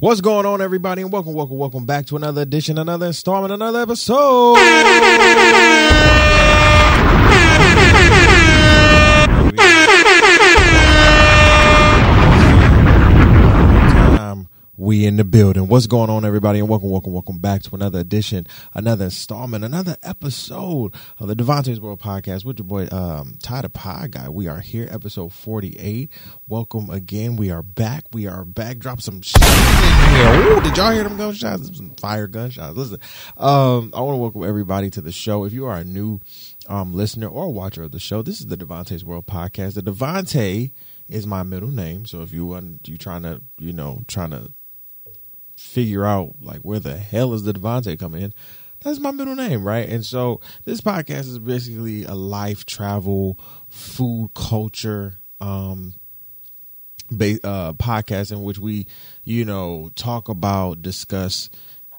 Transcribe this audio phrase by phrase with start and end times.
[0.00, 3.82] What's going on, everybody, and welcome, welcome, welcome back to another edition, another installment, another
[3.82, 4.56] episode.
[14.80, 15.68] We in the building.
[15.68, 19.98] What's going on, everybody, and welcome, welcome, welcome back to another edition, another installment, another
[20.02, 24.30] episode of the Devontae's World Podcast with your boy um Ty the Guy.
[24.30, 26.10] We are here, episode forty-eight.
[26.48, 27.36] Welcome again.
[27.36, 28.04] We are back.
[28.14, 28.78] We are back.
[28.78, 30.56] Drop some shots in here.
[30.56, 31.76] Ooh, did y'all hear them gunshots?
[31.76, 32.74] Some fire gunshots.
[32.74, 33.00] Listen,
[33.36, 35.44] um, I want to welcome everybody to the show.
[35.44, 36.20] If you are a new
[36.70, 39.74] um listener or watcher of the show, this is the Devontae's World Podcast.
[39.74, 40.72] The Devontae
[41.06, 42.06] is my middle name.
[42.06, 44.52] So if you want you trying to, you know, trying to
[45.70, 48.34] figure out like where the hell is the Devontae coming in,
[48.82, 49.88] that's my middle name, right?
[49.88, 53.38] And so this podcast is basically a life travel,
[53.68, 55.94] food culture, um,
[57.10, 58.86] ba- uh, podcast in which we,
[59.22, 61.50] you know, talk about, discuss,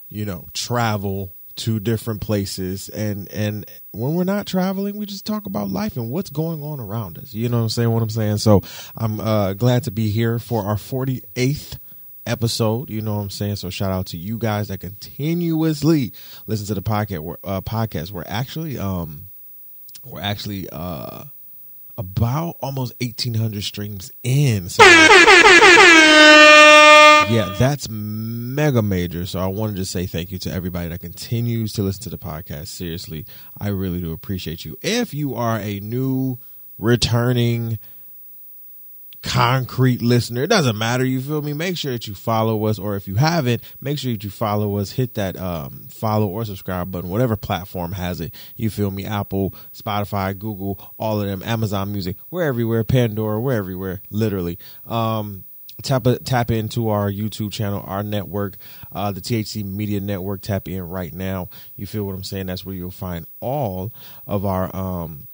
[0.10, 2.90] you know, travel to different places.
[2.90, 6.80] And and when we're not traveling we just talk about life and what's going on
[6.80, 7.34] around us.
[7.34, 7.92] You know what i'm saying?
[7.92, 8.38] What i'm saying?
[8.38, 8.62] So
[8.96, 11.78] i'm uh glad to be here for our 48th
[12.26, 16.14] episode you know what i'm saying so shout out to you guys that continuously
[16.48, 19.28] listen to the podcast we're, uh podcast we're actually um
[20.06, 21.24] we're actually uh
[21.98, 24.84] about almost 1800 streams in so
[27.30, 29.26] yeah, that's mega major.
[29.26, 32.18] So I wanted to say thank you to everybody that continues to listen to the
[32.18, 32.68] podcast.
[32.68, 33.26] Seriously,
[33.60, 34.78] I really do appreciate you.
[34.82, 36.40] If you are a new,
[36.78, 37.80] returning,
[39.24, 41.06] concrete listener, it doesn't matter.
[41.06, 41.54] You feel me?
[41.54, 44.78] Make sure that you follow us, or if you haven't, make sure that you follow
[44.78, 44.92] us.
[44.92, 48.34] Hit that um, follow or subscribe button, whatever platform has it.
[48.56, 49.06] You feel me?
[49.06, 52.84] Apple, Spotify, Google, all of them, Amazon Music, we're everywhere.
[52.84, 54.02] Pandora, we're everywhere.
[54.10, 54.58] Literally.
[54.86, 55.44] Um,
[55.82, 58.58] tap tap into our YouTube channel, our network,
[58.92, 60.42] uh, the THC Media Network.
[60.42, 61.50] Tap in right now.
[61.76, 62.48] You feel what I'm saying?
[62.48, 63.94] That's where you'll find all
[64.26, 65.28] of our um,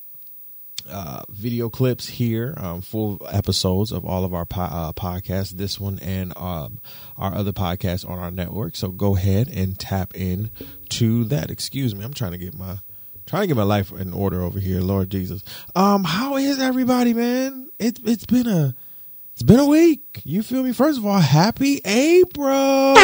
[0.90, 5.52] uh, video clips here, um, full episodes of all of our po- uh, podcasts.
[5.52, 6.80] This one and um,
[7.18, 8.75] our other podcasts on our network.
[8.75, 10.52] So go ahead and tap in
[10.90, 11.52] to that.
[11.52, 12.80] Excuse me, I'm trying to get my
[13.25, 14.81] trying to get my life in order over here.
[14.81, 15.44] Lord Jesus,
[15.75, 17.69] um, how is everybody, man?
[17.80, 18.75] It's it's been a
[19.34, 20.22] it's been a week.
[20.24, 20.74] You feel me?
[20.74, 22.94] First of all, happy April.
[22.98, 23.02] it's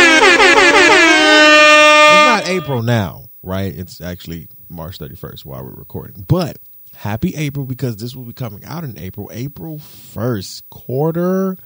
[2.25, 3.71] not April now, right?
[3.71, 6.25] It's actually March 31st while we're recording.
[6.27, 6.57] But
[6.95, 9.29] happy April because this will be coming out in April.
[9.33, 11.57] April 1st, quarter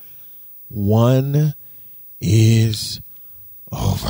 [0.70, 1.56] one
[2.20, 3.02] is
[3.72, 4.08] over.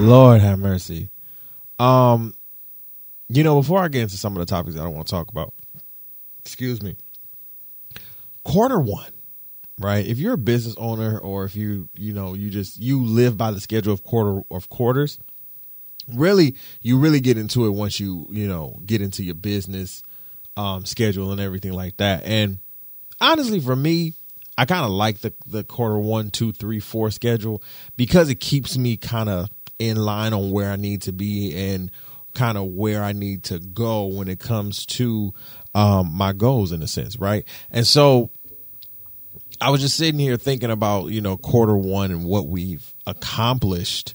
[0.00, 1.10] Lord have mercy.
[1.78, 2.34] Um,
[3.28, 5.28] you know, before I get into some of the topics I don't want to talk
[5.30, 5.52] about,
[6.40, 6.96] excuse me
[8.44, 9.12] quarter one
[9.78, 13.36] right if you're a business owner or if you you know you just you live
[13.36, 15.18] by the schedule of quarter of quarters
[16.14, 20.02] really you really get into it once you you know get into your business
[20.56, 22.58] um schedule and everything like that and
[23.20, 24.14] honestly for me
[24.58, 27.62] i kind of like the the quarter one two three four schedule
[27.96, 29.48] because it keeps me kind of
[29.78, 31.90] in line on where i need to be and
[32.34, 35.32] kind of where i need to go when it comes to
[35.74, 37.44] um, my goals in a sense, right?
[37.70, 38.30] And so
[39.60, 44.14] I was just sitting here thinking about, you know, quarter one and what we've accomplished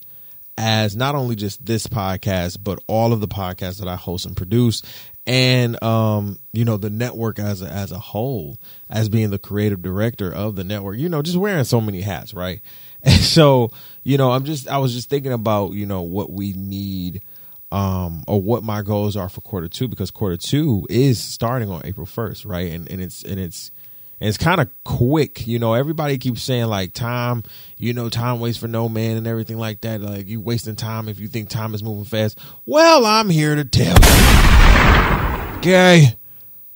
[0.58, 4.38] as not only just this podcast, but all of the podcasts that I host and
[4.38, 4.82] produce
[5.28, 8.60] and um you know the network as a, as a whole
[8.92, 12.32] as being the creative director of the network you know just wearing so many hats
[12.32, 12.62] right
[13.02, 13.72] and so
[14.04, 17.24] you know i'm just i was just thinking about you know what we need
[17.72, 21.82] um, or what my goals are for quarter two because quarter two is starting on
[21.84, 22.72] April first, right?
[22.72, 23.72] And and it's and it's
[24.20, 25.74] and it's kind of quick, you know.
[25.74, 27.44] Everybody keeps saying like time,
[27.78, 30.02] you know, time waits for no man and everything like that.
[30.02, 32.40] Like you wasting time if you think time is moving fast.
[32.66, 36.18] Well, I'm here to tell you, okay,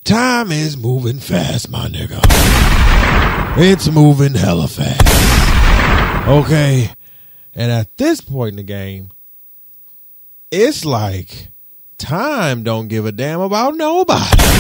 [0.04, 2.20] time is moving fast, my nigga.
[3.58, 6.28] It's moving hella fast.
[6.28, 6.90] Okay,
[7.56, 9.12] and at this point in the game
[10.52, 11.50] it's like
[11.98, 14.59] time don't give a damn about nobody.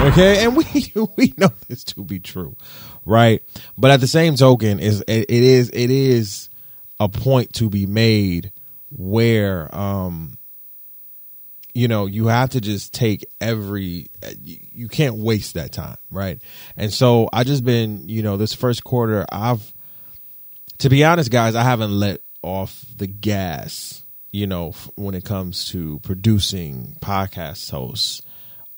[0.00, 0.64] Okay, and we
[1.16, 2.56] we know this to be true,
[3.04, 3.42] right?
[3.76, 6.48] But at the same token, is it is it is
[6.98, 8.52] a point to be made
[8.90, 10.36] where um
[11.74, 14.08] you know you have to just take every
[14.42, 16.40] you can't waste that time right?
[16.76, 19.72] And so i just been you know this first quarter i've
[20.78, 24.02] to be honest guys i haven't let off the gas
[24.32, 28.22] you know, when it comes to producing podcast hosts,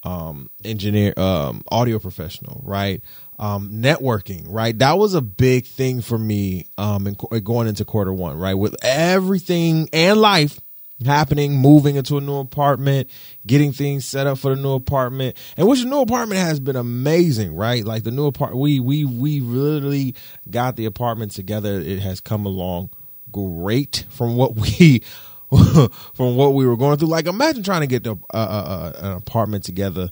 [0.04, 3.02] um, engineer, um, audio professional, right?
[3.42, 4.78] um, networking, right?
[4.78, 8.54] That was a big thing for me um, in, going into quarter one, right?
[8.54, 10.60] With everything and life
[11.04, 13.10] happening, moving into a new apartment,
[13.44, 16.76] getting things set up for the new apartment, and which the new apartment has been
[16.76, 17.84] amazing, right?
[17.84, 20.14] Like the new apartment, we we we literally
[20.48, 21.80] got the apartment together.
[21.80, 22.90] It has come along
[23.32, 25.02] great from what we
[26.14, 27.08] from what we were going through.
[27.08, 30.10] Like imagine trying to get the, uh, uh, uh, an apartment together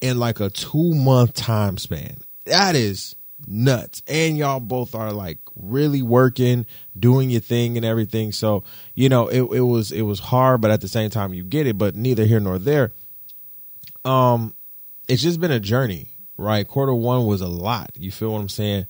[0.00, 3.16] in like a two month time span that is
[3.46, 4.02] nuts.
[4.06, 6.66] And y'all both are like really working,
[6.98, 8.32] doing your thing and everything.
[8.32, 11.44] So, you know, it, it was it was hard, but at the same time you
[11.44, 12.92] get it, but neither here nor there.
[14.04, 14.54] Um
[15.08, 16.66] it's just been a journey, right?
[16.66, 17.90] Quarter one was a lot.
[17.96, 18.86] You feel what I'm saying?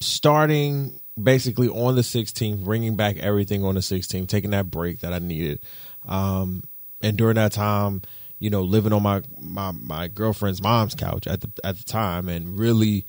[0.00, 5.12] Starting basically on the 16th, bringing back everything on the 16th, taking that break that
[5.12, 5.60] I needed.
[6.06, 6.62] Um,
[7.02, 8.02] and during that time,
[8.38, 12.28] you know, living on my my my girlfriend's mom's couch at the at the time,
[12.28, 13.06] and really,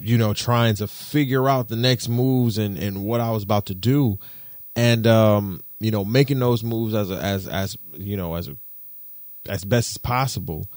[0.00, 3.66] you know, trying to figure out the next moves and and what I was about
[3.66, 4.18] to do,
[4.74, 8.56] and um, you know, making those moves as a, as as you know as a,
[9.48, 10.68] as best as possible.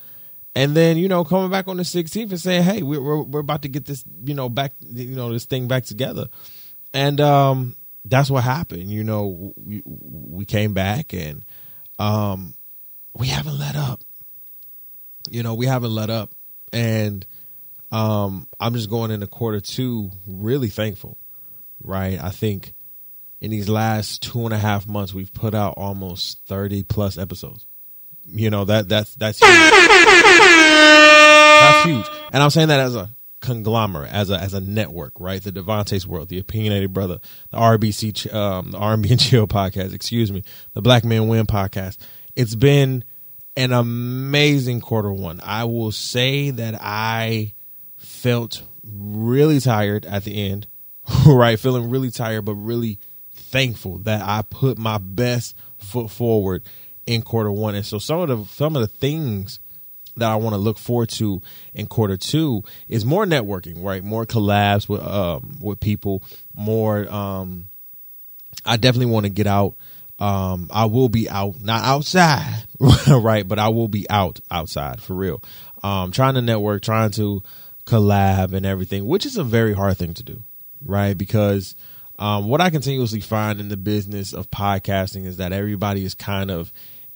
[0.57, 3.39] And then you know coming back on the 16th and saying, "Hey, we're, we're we're
[3.39, 6.27] about to get this you know back you know this thing back together,"
[6.95, 7.75] and um,
[8.06, 8.89] that's what happened.
[8.89, 11.44] You know, we we came back and
[12.00, 12.56] um,
[13.13, 14.01] we haven't let up.
[15.30, 16.31] You know, we haven't let up.
[16.71, 17.25] And
[17.92, 21.18] um, I'm just going into quarter two really thankful,
[21.83, 22.18] right?
[22.21, 22.74] I think
[23.41, 27.65] in these last two and a half months, we've put out almost 30 plus episodes.
[28.25, 29.50] You know, that that's that's huge.
[31.59, 32.06] That's huge.
[32.31, 33.09] And I'm saying that as a
[33.45, 35.42] conglomerate, as a as a network, right?
[35.42, 37.19] The Devontae's World, the Opinionated Brother,
[37.51, 40.44] the RBC, um, the R&B Chill podcast, excuse me,
[40.74, 41.97] the Black Men Win podcast
[42.36, 43.03] it's been
[43.56, 45.39] an amazing quarter one.
[45.44, 47.53] I will say that I
[47.95, 50.68] felt really tired at the end,
[51.25, 51.59] right?
[51.59, 53.00] Feeling really tired, but really
[53.33, 56.63] thankful that I put my best foot forward
[57.06, 57.75] in quarter one.
[57.75, 59.59] And so some of the some of the things
[60.17, 61.41] that I want to look forward to
[61.73, 64.03] in quarter two is more networking, right?
[64.03, 66.23] More collabs with um with people,
[66.53, 67.69] more um
[68.65, 69.75] I definitely want to get out
[70.17, 72.63] um, I will be out, not outside,
[73.07, 73.47] right?
[73.47, 75.44] But I will be out outside for real.
[75.83, 77.44] Um, trying to network, trying to
[77.85, 80.44] collab and everything, which is a very hard thing to do,
[80.83, 81.17] right?
[81.17, 81.75] Because
[82.17, 86.50] um, what I continuously find in the business of podcasting is that everybody is kind
[86.50, 86.71] of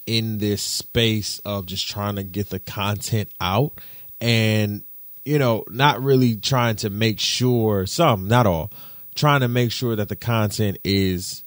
[0.09, 3.79] in this space of just trying to get the content out
[4.19, 4.83] and,
[5.23, 8.71] you know, not really trying to make sure, some, not all,
[9.13, 11.43] trying to make sure that the content is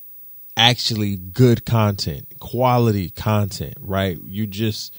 [0.57, 4.17] actually good content, quality content, right?
[4.23, 4.95] You just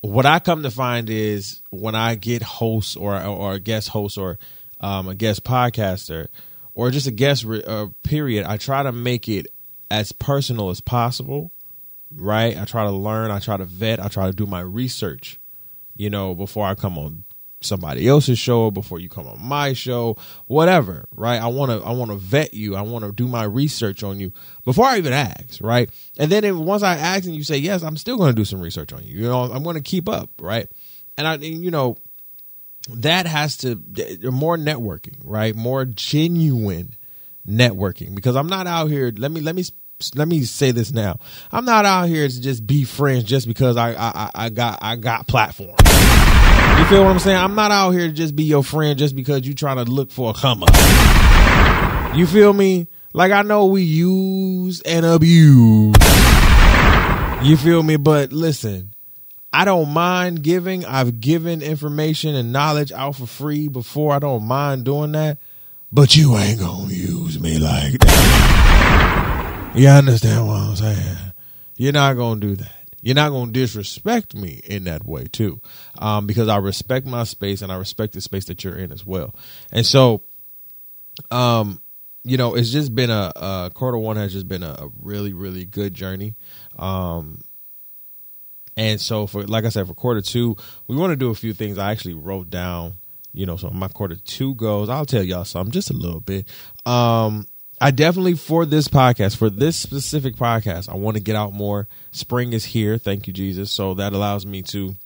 [0.00, 4.18] what I come to find is when I get hosts or or a guest host
[4.18, 4.40] or
[4.80, 6.26] um, a guest podcaster
[6.74, 9.46] or just a guest re- uh, period, I try to make it
[9.90, 11.52] as personal as possible,
[12.14, 12.56] right?
[12.56, 15.38] I try to learn, I try to vet, I try to do my research,
[15.94, 17.24] you know, before I come on
[17.60, 20.16] somebody else's show before you come on my show
[20.46, 21.40] whatever right?
[21.40, 24.20] I want to i want to vet you i want to do my research on
[24.20, 24.32] you
[24.64, 25.90] before i even ask right?
[26.18, 28.44] And then if, once i ask and you say yes i'm still going to do
[28.44, 30.68] some research on you you know i'm going to keep up right?
[31.16, 31.96] And i you know
[32.90, 33.82] that has to
[34.30, 35.54] more networking right?
[35.56, 36.94] More genuine
[37.48, 39.64] networking because i'm not out here let me let me
[40.14, 41.18] let me say this now
[41.52, 44.96] i'm not out here to just be friends just because i i, I got i
[44.96, 45.76] got platform
[46.78, 47.38] you feel what I'm saying?
[47.38, 50.12] I'm not out here to just be your friend just because you trying to look
[50.12, 52.14] for a come up.
[52.14, 52.86] You feel me?
[53.14, 55.96] Like I know we use and abuse.
[57.42, 57.96] You feel me?
[57.96, 58.94] But listen,
[59.54, 60.84] I don't mind giving.
[60.84, 64.12] I've given information and knowledge out for free before.
[64.12, 65.38] I don't mind doing that.
[65.90, 69.25] But you ain't gonna use me like that.
[69.76, 71.16] You understand what I'm saying?
[71.76, 72.76] You're not gonna do that.
[73.02, 75.60] You're not going to disrespect me in that way too.
[75.96, 79.06] Um, because i respect my space and i respect the space that you're in as
[79.06, 79.32] well.
[79.70, 80.22] And so
[81.30, 81.80] um
[82.24, 85.32] you know it's just been a, a quarter one has just been a, a really
[85.32, 86.34] really good journey.
[86.78, 87.42] Um
[88.76, 90.56] and so for like i said for quarter two
[90.88, 91.78] we want to do a few things.
[91.78, 92.94] I actually wrote down
[93.32, 96.48] you know so my quarter two goes i'll tell y'all something just a little bit.
[96.86, 97.46] Um
[97.80, 101.88] I definitely for this podcast, for this specific podcast, I want to get out more.
[102.10, 103.70] Spring is here, thank you Jesus.
[103.70, 104.96] So that allows me to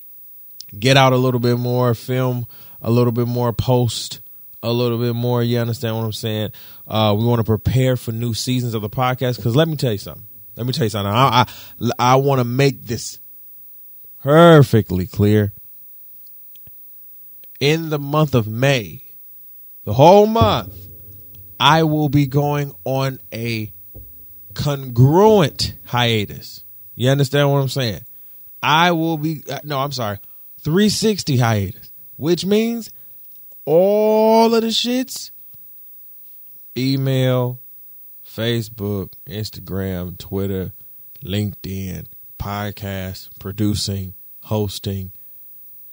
[0.78, 2.46] get out a little bit more, film
[2.80, 4.20] a little bit more, post
[4.62, 5.42] a little bit more.
[5.42, 6.50] You understand what I'm saying?
[6.86, 9.92] Uh, we want to prepare for new seasons of the podcast because let me tell
[9.92, 10.26] you something.
[10.56, 11.12] Let me tell you something.
[11.12, 11.46] I
[11.80, 13.18] I, I want to make this
[14.22, 15.52] perfectly clear.
[17.60, 19.02] in the month of May,
[19.84, 20.74] the whole month,
[21.60, 23.70] I will be going on a
[24.54, 26.64] congruent hiatus.
[26.94, 28.00] You understand what I'm saying?
[28.62, 30.18] I will be, uh, no, I'm sorry,
[30.62, 32.90] 360 hiatus, which means
[33.66, 35.32] all of the shits
[36.78, 37.60] email,
[38.26, 40.72] Facebook, Instagram, Twitter,
[41.22, 42.06] LinkedIn,
[42.38, 44.14] podcast, producing,
[44.44, 45.12] hosting,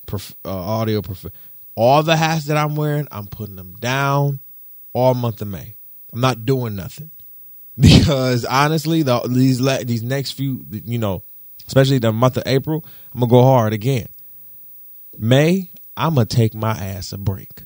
[0.06, 1.26] prof- uh, audio, prof-
[1.76, 4.40] all the hats that I'm wearing, I'm putting them down
[4.94, 5.76] all month of May.
[6.14, 7.12] I'm not doing nothing
[7.80, 11.24] because honestly, the, these these next few, you know,
[11.68, 14.08] especially the month of April, I'm gonna go hard again.
[15.18, 17.64] May, I'm gonna take my ass a break.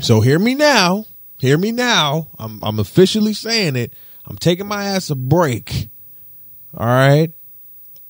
[0.00, 1.06] So hear me now.
[1.38, 2.28] Hear me now.
[2.38, 3.92] I'm I'm officially saying it.
[4.24, 5.88] I'm taking my ass a break.
[6.76, 7.32] All right.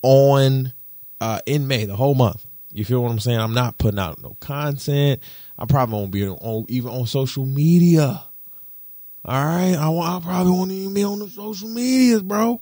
[0.02, 0.72] On
[1.20, 2.44] uh in May, the whole month.
[2.72, 3.38] You feel what I'm saying?
[3.38, 5.20] I'm not putting out no content.
[5.58, 8.24] I probably won't be on even on social media.
[9.24, 9.74] All right.
[9.74, 12.60] I, I probably won't even be on the social medias, bro.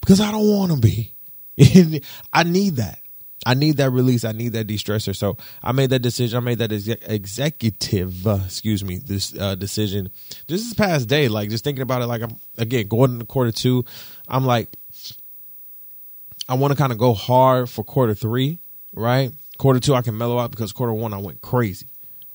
[0.00, 1.12] Because I don't want to be.
[2.32, 2.98] I need that.
[3.46, 4.24] I need that release.
[4.24, 5.14] I need that de-stressor.
[5.14, 6.38] So I made that decision.
[6.38, 10.10] I made that ex- executive, uh, excuse me, this uh, decision
[10.48, 11.28] just this past day.
[11.28, 12.06] Like just thinking about it.
[12.06, 13.84] Like I'm again going into quarter two.
[14.28, 14.68] I'm like,
[16.48, 18.58] I want to kind of go hard for quarter three,
[18.94, 19.30] right?
[19.58, 21.86] Quarter two, I can mellow out because quarter one, I went crazy,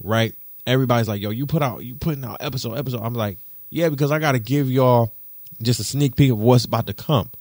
[0.02, 0.34] right?
[0.66, 3.02] Everybody's like, yo, you put out, you putting out episode, episode.
[3.02, 3.38] I'm like,
[3.70, 5.14] yeah, because I got to give y'all
[5.62, 7.32] just a sneak peek of what's about to come.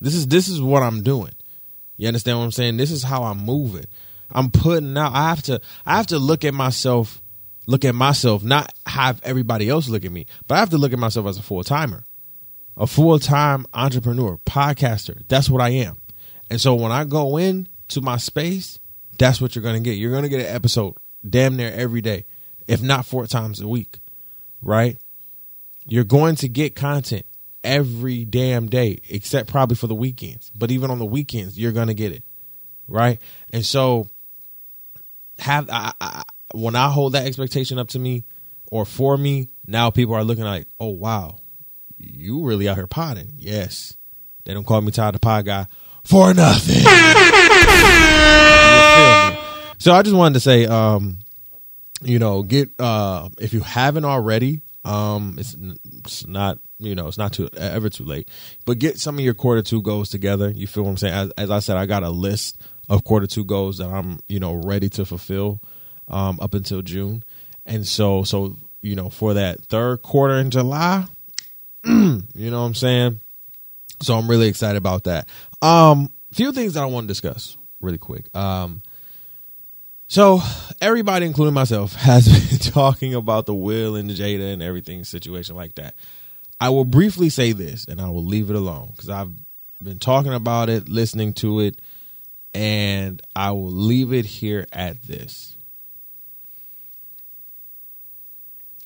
[0.00, 1.32] This is this is what I'm doing.
[1.96, 2.76] You understand what I'm saying?
[2.76, 3.86] This is how I'm moving.
[4.30, 5.12] I'm putting out.
[5.14, 5.60] I have to.
[5.86, 7.20] I have to look at myself.
[7.66, 10.92] Look at myself, not have everybody else look at me, but I have to look
[10.92, 12.04] at myself as a full timer,
[12.76, 15.22] a full time entrepreneur, podcaster.
[15.28, 15.96] That's what I am.
[16.50, 18.78] And so when I go in to my space,
[19.18, 19.92] that's what you're to get.
[19.92, 20.94] You're to get an episode
[21.28, 22.24] damn near every day,
[22.66, 23.98] if not four times a week,
[24.62, 24.98] right?
[25.86, 27.26] You're going to get content
[27.62, 30.50] every damn day, except probably for the weekends.
[30.54, 32.24] But even on the weekends, you're gonna get it,
[32.86, 33.20] right?
[33.50, 34.08] And so,
[35.38, 36.22] have I, I,
[36.54, 38.24] when I hold that expectation up to me
[38.70, 41.38] or for me, now people are looking like, oh wow,
[41.98, 43.32] you really out here potting?
[43.38, 43.96] Yes,
[44.44, 45.66] they don't call me Todd the Pod Guy
[46.04, 46.84] for nothing.
[49.84, 51.18] so I just wanted to say, um,
[52.00, 55.54] you know, get uh, if you haven't already, um, it's,
[55.98, 58.30] it's not you know, it's not too ever too late.
[58.64, 60.48] But get some of your quarter two goals together.
[60.48, 61.12] You feel what I'm saying?
[61.12, 64.40] As, as I said, I got a list of quarter two goals that I'm, you
[64.40, 65.60] know, ready to fulfill
[66.08, 67.22] um, up until June.
[67.66, 71.04] And so, so you know, for that third quarter in July,
[71.84, 73.20] you know what I'm saying?
[74.00, 75.28] So I'm really excited about that.
[75.60, 78.34] Um, few things that I want to discuss really quick.
[78.34, 78.80] Um,
[80.14, 80.40] so
[80.80, 85.74] everybody, including myself, has been talking about the Will and Jada and everything situation like
[85.74, 85.96] that.
[86.60, 89.32] I will briefly say this and I will leave it alone because I've
[89.82, 91.80] been talking about it, listening to it,
[92.54, 95.56] and I will leave it here at this.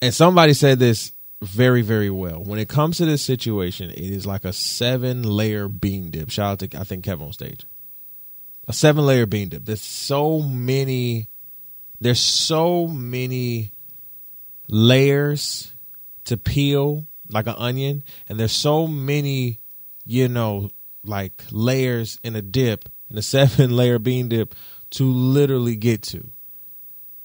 [0.01, 2.43] And somebody said this very, very well.
[2.43, 6.31] When it comes to this situation, it is like a seven layer bean dip.
[6.31, 7.67] Shout out to, I think, Kevin on stage.
[8.69, 9.65] A seven layer bean dip.
[9.65, 11.29] There's so many,
[12.01, 13.73] there's so many
[14.69, 15.73] layers
[16.27, 19.61] to peel like an onion, and there's so many,
[20.05, 20.69] you know,
[21.03, 24.55] like layers in a dip, in a seven layer bean dip
[24.91, 26.29] to literally get to.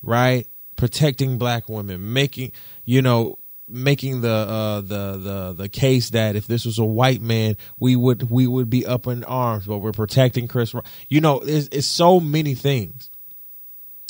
[0.01, 0.47] Right?
[0.77, 2.53] Protecting black women, making,
[2.85, 3.37] you know,
[3.73, 7.95] making the uh the the the case that if this was a white man we
[7.95, 10.73] would we would be up in arms but we're protecting chris
[11.09, 13.09] you know it's, it's so many things.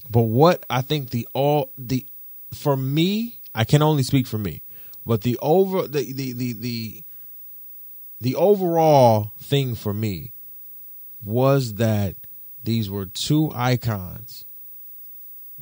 [0.09, 2.05] But what i think the all the
[2.53, 4.61] for me i can only speak for me
[5.05, 7.03] but the over the the the the,
[8.21, 10.31] the overall thing for me
[11.23, 12.15] was that
[12.63, 14.45] these were two icons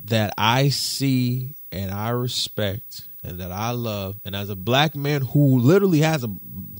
[0.04, 4.18] that I see and I respect and that I love.
[4.24, 6.28] And as a black man who literally has a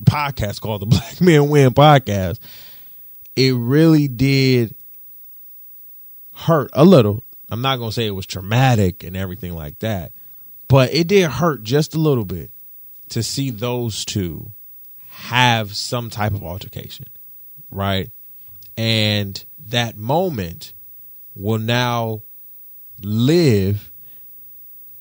[0.05, 2.39] podcast called the Black Man Win Podcast,
[3.37, 4.75] it really did
[6.35, 7.23] hurt a little.
[7.49, 10.13] I'm not going to say it was traumatic and everything like that,
[10.69, 12.51] but it did hurt just a little bit
[13.11, 14.53] to see those two
[15.09, 17.07] have some type of altercation,
[17.71, 18.11] right?
[18.77, 20.73] And that moment
[21.35, 22.23] will now
[23.03, 23.92] live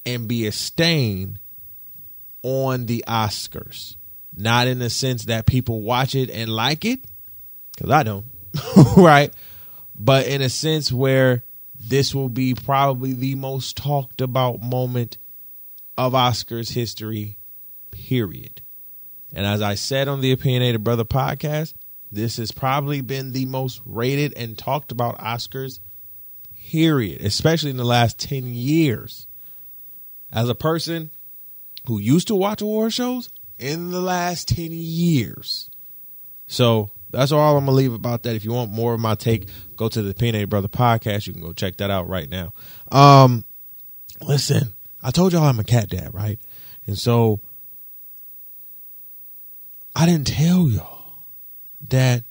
[0.05, 1.39] and be a stain
[2.43, 3.95] on the Oscars.
[4.35, 7.01] Not in the sense that people watch it and like it,
[7.75, 8.25] because I don't,
[8.97, 9.33] right?
[9.95, 11.43] But in a sense where
[11.79, 15.17] this will be probably the most talked about moment
[15.97, 17.37] of Oscars history,
[17.91, 18.61] period.
[19.33, 21.73] And as I said on the Opinionated Brother podcast,
[22.11, 25.79] this has probably been the most rated and talked about Oscars,
[26.71, 29.27] period, especially in the last 10 years.
[30.31, 31.09] As a person
[31.87, 35.69] who used to watch award shows in the last 10 years.
[36.47, 38.35] So that's all I'm gonna leave about that.
[38.35, 41.27] If you want more of my take, go to the Opinionated Brother podcast.
[41.27, 42.53] You can go check that out right now.
[42.91, 43.45] Um,
[44.21, 44.73] listen,
[45.03, 46.39] I told y'all I'm a cat dad, right?
[46.87, 47.41] And so
[49.95, 51.25] I didn't tell y'all
[51.89, 52.23] that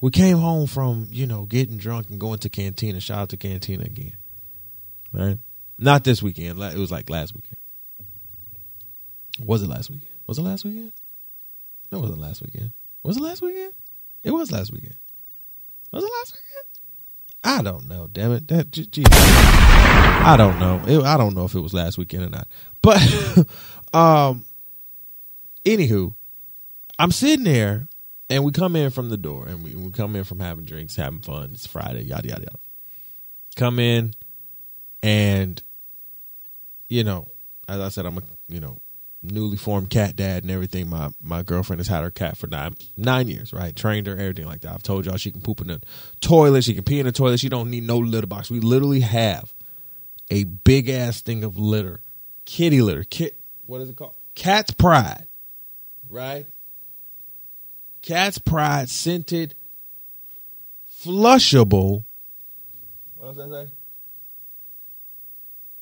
[0.00, 3.00] we came home from, you know, getting drunk and going to Cantina.
[3.00, 4.16] Shout out to Cantina again.
[5.12, 5.38] Right?
[5.78, 6.60] Not this weekend.
[6.60, 7.56] It was like last weekend.
[9.44, 10.10] Was it last weekend?
[10.26, 10.92] Was it last weekend?
[11.92, 12.72] No, it wasn't last weekend.
[13.02, 13.72] Was it last weekend?
[14.24, 14.96] It was last weekend.
[15.92, 16.46] Was it last weekend?
[17.44, 18.08] I don't know.
[18.08, 18.48] Damn it!
[18.48, 19.06] That geez.
[19.12, 20.82] I don't know.
[20.86, 22.48] It, I don't know if it was last weekend or not.
[22.82, 23.00] But
[23.94, 24.44] um,
[25.64, 26.14] anywho,
[26.98, 27.86] I'm sitting there,
[28.28, 30.96] and we come in from the door, and we, we come in from having drinks,
[30.96, 31.50] having fun.
[31.52, 32.58] It's Friday, yada yada yada.
[33.54, 34.12] Come in,
[35.04, 35.62] and
[36.88, 37.28] you know,
[37.68, 38.80] as I said, I'm a you know
[39.22, 40.88] newly formed cat dad and everything.
[40.88, 43.74] My my girlfriend has had her cat for nine nine years, right?
[43.74, 44.72] Trained her, everything like that.
[44.72, 45.80] I've told y'all she can poop in the
[46.20, 47.40] toilet, she can pee in the toilet.
[47.40, 48.50] She don't need no litter box.
[48.50, 49.52] We literally have
[50.30, 52.00] a big ass thing of litter,
[52.44, 53.38] kitty litter, kit.
[53.66, 54.14] What is it called?
[54.34, 55.26] Cat's Pride,
[56.08, 56.46] right?
[58.02, 59.54] Cat's Pride scented,
[61.02, 62.04] flushable.
[63.16, 63.70] What does that say?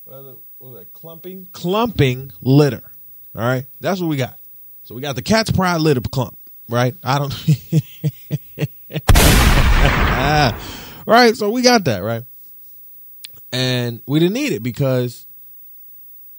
[0.05, 0.37] What is it?
[0.65, 0.93] What is that?
[0.93, 2.81] Clumping, clumping litter
[3.35, 4.39] all right, that's what we got.
[4.83, 6.37] So we got the cat's pride litter clump,
[6.69, 6.95] right?
[7.03, 7.33] I don't.
[11.05, 12.23] right, so we got that right,
[13.51, 15.27] and we didn't need it because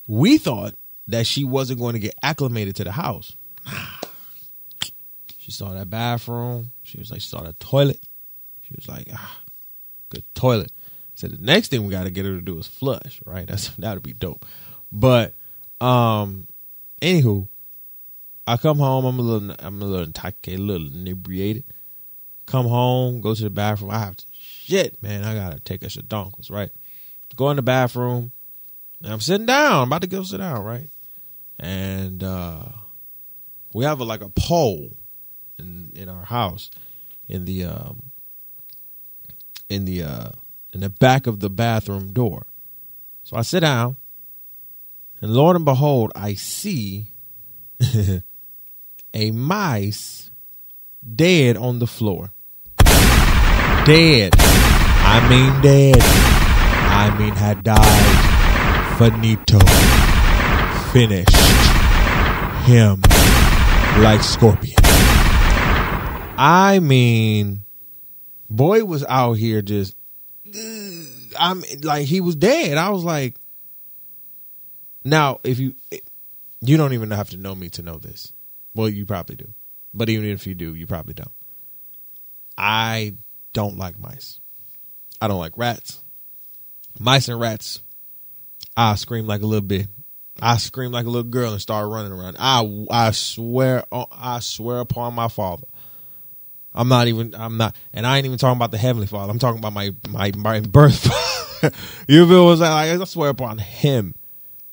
[0.06, 0.72] we thought
[1.08, 3.36] that she wasn't going to get acclimated to the house.
[5.38, 6.72] She saw that bathroom.
[6.82, 8.00] She was like, she saw that toilet.
[8.62, 9.40] She was like, ah,
[10.10, 10.72] good toilet.
[11.16, 13.46] So the next thing we got to get her to do is flush, right?
[13.46, 14.46] That's that would be dope.
[14.92, 15.34] But
[15.80, 16.46] um,
[17.02, 17.48] Anywho,
[18.46, 19.04] I come home.
[19.04, 21.64] I'm a little, I'm a little intoxicated, a little inebriated.
[22.46, 23.90] Come home, go to the bathroom.
[23.90, 25.24] I have to shit, man.
[25.24, 26.70] I gotta take a shadonkles, right?
[27.34, 28.32] Go in the bathroom.
[29.04, 29.82] I'm sitting down.
[29.82, 30.88] I'm about to go sit down, right?
[31.58, 32.64] And uh
[33.74, 34.90] we have a, like a pole
[35.58, 36.70] in in our house
[37.28, 38.10] in the um
[39.68, 40.30] in the uh
[40.76, 42.44] in the back of the bathroom door.
[43.24, 43.96] So I sit down
[45.22, 47.06] and Lord and behold, I see
[49.14, 50.30] a mice
[51.02, 52.34] dead on the floor.
[53.86, 54.34] Dead.
[54.38, 55.96] I mean dead.
[55.98, 58.98] I mean had died.
[58.98, 59.58] Finito.
[60.92, 61.34] Finished.
[62.66, 63.00] Him.
[64.02, 64.76] Like Scorpion.
[66.38, 67.64] I mean,
[68.50, 69.96] boy was out here just,
[71.38, 72.78] I'm like, he was dead.
[72.78, 73.34] I was like,
[75.04, 75.74] now, if you
[76.60, 78.32] you don't even have to know me to know this.
[78.74, 79.52] Well, you probably do.
[79.94, 81.30] But even if you do, you probably don't.
[82.58, 83.14] I
[83.52, 84.40] don't like mice.
[85.20, 86.02] I don't like rats.
[86.98, 87.80] Mice and rats.
[88.76, 89.88] I scream like a little bit.
[90.40, 92.36] I scream like a little girl and start running around.
[92.38, 95.66] I I swear oh, I swear upon my father.
[96.76, 99.30] I'm not even I'm not and I ain't even talking about the heavenly father.
[99.30, 101.04] I'm talking about my my my birth.
[102.08, 102.70] you feel what saying?
[102.70, 104.14] Like, I swear upon him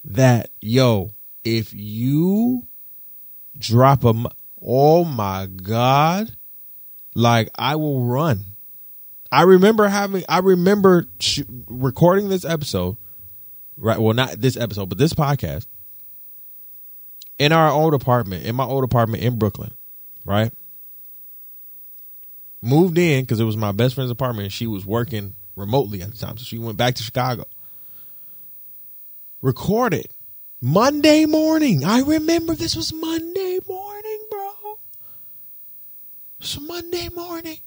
[0.06, 1.12] that yo,
[1.44, 2.68] if you
[3.58, 4.14] drop a,
[4.62, 6.36] oh my god,
[7.16, 8.44] like I will run.
[9.32, 12.98] I remember having, I remember sh- recording this episode,
[13.78, 13.98] right?
[13.98, 15.66] Well, not this episode, but this podcast
[17.40, 19.74] in our old apartment, in my old apartment in Brooklyn,
[20.24, 20.52] right?
[22.64, 24.46] Moved in because it was my best friend's apartment.
[24.46, 27.46] and She was working remotely at the time, so she went back to Chicago
[29.44, 30.08] recorded
[30.60, 31.84] Monday morning.
[31.86, 34.80] I remember this was Monday morning, bro.
[36.40, 37.60] It's Monday morning.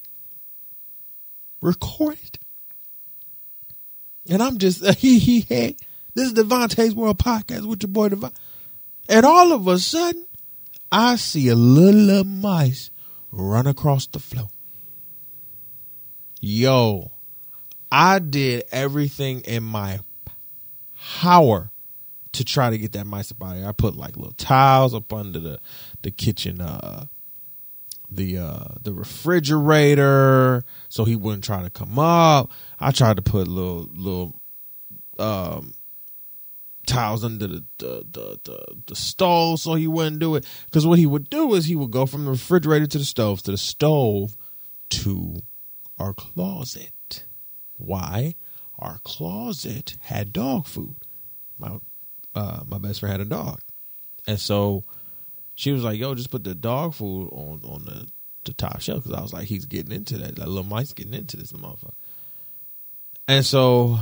[1.61, 2.39] Recorded.
[4.29, 5.77] And I'm just, he, he, hey,
[6.15, 8.31] this is Devontae's World Podcast with your boy Devon.
[9.07, 10.25] And all of a sudden,
[10.91, 12.89] I see a little, little mice
[13.31, 14.49] run across the floor.
[16.49, 17.11] Yo,
[17.91, 19.99] I did everything in my
[21.19, 21.71] power
[22.31, 23.67] to try to get that mice up out of here.
[23.67, 25.59] I put like little tiles up under the
[26.03, 27.07] the kitchen uh
[28.09, 32.49] the uh the refrigerator so he wouldn't try to come up.
[32.79, 34.41] I tried to put little little
[35.19, 35.73] um
[36.85, 40.45] tiles under the the the, the, the stove so he wouldn't do it.
[40.63, 43.43] Because what he would do is he would go from the refrigerator to the stove
[43.43, 44.37] to the stove
[44.91, 45.41] to
[45.99, 47.25] our closet.
[47.77, 48.35] Why?
[48.79, 50.95] Our closet had dog food.
[51.57, 51.79] My
[52.35, 53.61] uh my best friend had a dog.
[54.27, 54.83] And so
[55.55, 58.07] she was like, "Yo, just put the dog food on on the,
[58.45, 60.35] the top shelf." Because I was like, "He's getting into that.
[60.35, 61.93] That little mice getting into this motherfucker."
[63.27, 63.99] And so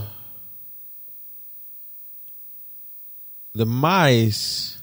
[3.53, 4.79] the mice,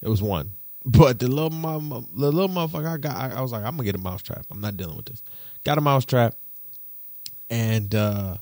[0.00, 0.52] it was one,
[0.84, 3.84] but the little mama, the little motherfucker I got, I, I was like, "I'm gonna
[3.84, 4.46] get a mouse trap.
[4.50, 5.22] I'm not dealing with this."
[5.64, 6.34] Got a mouse trap,
[7.50, 8.36] and uh,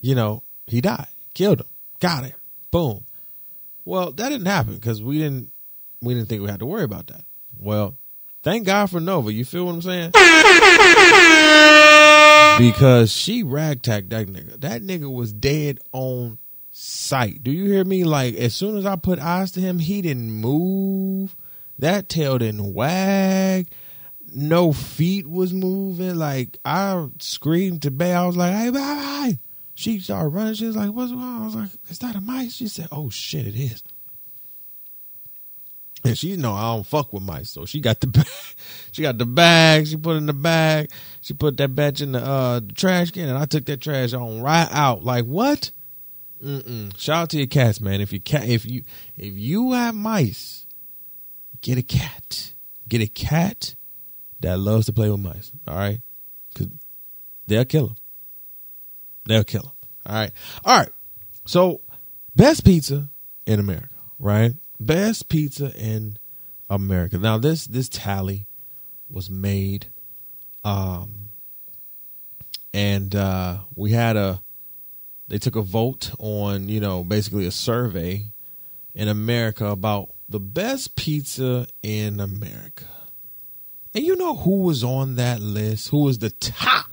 [0.00, 1.06] you know he died.
[1.34, 1.66] Killed him.
[2.00, 2.34] Got him.
[2.70, 3.04] Boom.
[3.84, 5.50] Well, that didn't happen because we didn't
[6.02, 7.24] we didn't think we had to worry about that.
[7.58, 7.96] Well,
[8.42, 9.32] thank God for Nova.
[9.32, 10.10] You feel what I'm saying?
[12.58, 14.60] Because she ragtagged that nigga.
[14.60, 16.38] That nigga was dead on
[16.70, 17.42] sight.
[17.42, 18.04] Do you hear me?
[18.04, 21.34] Like as soon as I put eyes to him, he didn't move.
[21.78, 23.68] That tail didn't wag.
[24.34, 26.16] No feet was moving.
[26.16, 28.14] Like I screamed to Bay.
[28.14, 29.38] I was like, "Hey, bye bye."
[29.74, 30.54] She started running.
[30.54, 33.10] She was like, "What's wrong?" I was like, "Is that a mice?" She said, "Oh
[33.10, 33.82] shit, it is."
[36.04, 38.26] And she know I don't fuck with mice, so she got the bag.
[38.90, 39.86] She got the bag.
[39.86, 40.90] She put in the bag.
[41.20, 44.12] She put that batch in the uh the trash can, and I took that trash
[44.12, 45.04] on right out.
[45.04, 45.70] Like what?
[46.42, 46.98] Mm-mm.
[46.98, 48.00] Shout out to your cats, man.
[48.00, 48.82] If you cat, if you
[49.16, 50.66] if you have mice,
[51.60, 52.54] get a cat.
[52.88, 53.76] Get a cat
[54.42, 55.52] that loves to play with mice.
[55.66, 56.00] All right,
[56.52, 56.68] because
[57.46, 57.96] they'll kill them.
[59.24, 59.72] They'll kill them.
[60.06, 60.32] All right.
[60.64, 60.90] All right.
[61.46, 61.80] So,
[62.34, 63.10] best pizza
[63.46, 64.52] in America, right?
[64.80, 66.18] Best pizza in
[66.68, 67.18] America.
[67.18, 68.46] Now this this tally
[69.10, 69.86] was made
[70.64, 71.28] um
[72.72, 74.42] and uh we had a
[75.28, 78.32] they took a vote on, you know, basically a survey
[78.94, 82.84] in America about the best pizza in America.
[83.94, 85.90] And you know who was on that list?
[85.90, 86.86] Who was the top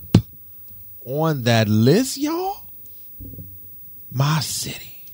[1.06, 2.58] on that list, y'all?
[4.12, 5.06] My city.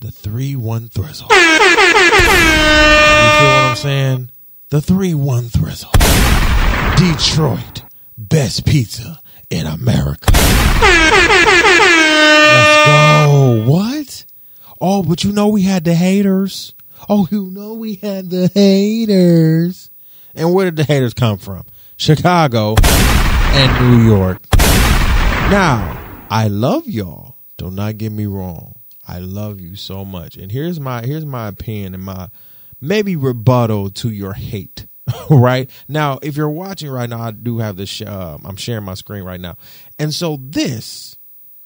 [0.00, 1.28] The 3 1 Thrizzle.
[1.28, 1.38] you feel
[3.50, 4.30] what I'm saying?
[4.70, 5.92] The 3 1 Thrizzle.
[6.96, 7.82] Detroit.
[8.16, 10.30] Best pizza in America.
[12.42, 13.64] Let's go.
[13.66, 14.24] What?
[14.80, 16.72] Oh, but you know we had the haters.
[17.10, 19.89] Oh, you know we had the haters.
[20.34, 21.64] And where did the haters come from?
[21.96, 24.38] Chicago and New York.
[25.50, 27.36] Now, I love y'all.
[27.56, 28.76] Do not get me wrong.
[29.06, 30.36] I love you so much.
[30.36, 32.28] And here's my here's my opinion and my
[32.80, 34.86] maybe rebuttal to your hate.
[35.30, 37.88] right now, if you're watching right now, I do have this.
[37.88, 39.56] Sh- uh, I'm sharing my screen right now,
[39.98, 41.16] and so this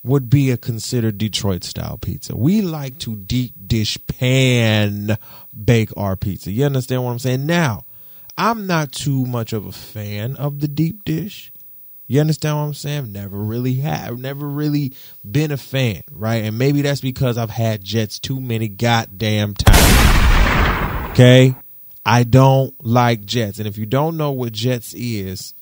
[0.03, 2.37] would be a considered Detroit style pizza.
[2.37, 5.17] We like to deep dish pan
[5.65, 6.51] bake our pizza.
[6.51, 7.47] You understand what I'm saying?
[7.47, 7.85] Now,
[8.37, 11.53] I'm not too much of a fan of the deep dish.
[12.07, 13.13] You understand what I'm saying?
[13.13, 14.93] Never really have, never really
[15.29, 16.45] been a fan, right?
[16.45, 21.11] And maybe that's because I've had Jets too many goddamn times.
[21.13, 21.55] Okay?
[22.05, 23.59] I don't like Jets.
[23.59, 25.55] And if you don't know what Jets is,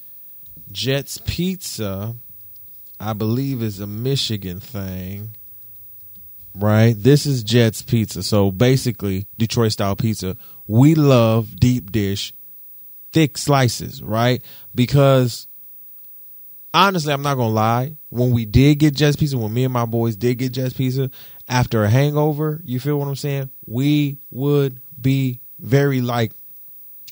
[0.73, 2.17] Jets Pizza,
[2.99, 5.37] I believe, is a Michigan thing,
[6.55, 6.95] right?
[6.97, 8.23] This is Jets Pizza.
[8.23, 10.37] So basically, Detroit style pizza.
[10.67, 12.33] We love deep dish,
[13.13, 14.43] thick slices, right?
[14.75, 15.47] Because
[16.75, 17.97] honestly, I'm not gonna lie.
[18.11, 21.11] When we did get Jets Pizza, when me and my boys did get Jets Pizza
[21.49, 23.51] after a hangover, you feel what I'm saying?
[23.67, 26.33] We would be very like,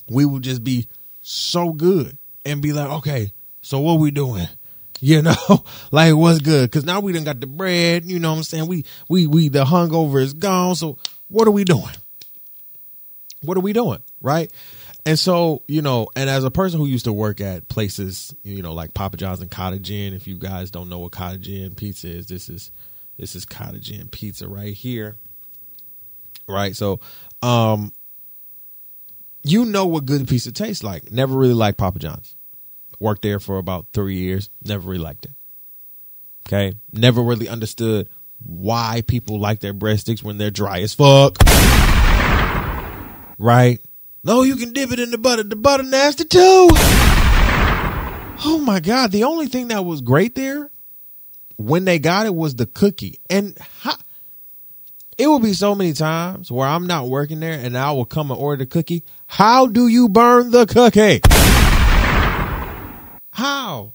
[0.09, 0.87] we would just be
[1.21, 4.47] so good and be like, okay, so what we doing?
[5.03, 5.33] You know,
[5.91, 6.69] like what's good?
[6.69, 8.05] Because now we done got the bread.
[8.05, 8.67] You know what I'm saying?
[8.67, 10.75] We we we the hungover is gone.
[10.75, 11.89] So what are we doing?
[13.41, 13.97] What are we doing?
[14.21, 14.51] Right?
[15.05, 18.61] And so, you know, and as a person who used to work at places, you
[18.61, 21.73] know, like Papa John's and Cottage Inn, if you guys don't know what Cottage Inn
[21.73, 22.71] pizza is, this is
[23.17, 25.15] this is Cottage Inn pizza right here.
[26.47, 26.75] Right?
[26.75, 26.99] So,
[27.41, 27.91] um
[29.43, 31.11] you know what good pizza tastes like.
[31.11, 32.35] Never really liked Papa John's.
[32.99, 35.31] Worked there for about 3 years, never really liked it.
[36.47, 36.77] Okay?
[36.91, 38.07] Never really understood
[38.43, 41.37] why people like their breadsticks when they're dry as fuck.
[43.39, 43.80] Right?
[44.23, 45.43] No, you can dip it in the butter.
[45.43, 46.67] The butter nasty too.
[48.43, 49.11] Oh my god!
[49.11, 50.69] The only thing that was great there
[51.57, 53.19] when they got it was the cookie.
[53.29, 53.95] And how,
[55.17, 58.29] it will be so many times where I'm not working there and I will come
[58.29, 59.03] and order the cookie.
[59.25, 61.21] How do you burn the cookie?
[63.31, 63.93] How?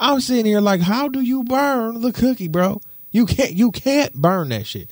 [0.00, 2.80] I'm sitting here like, how do you burn the cookie, bro?
[3.12, 4.90] You can't you can't burn that shit.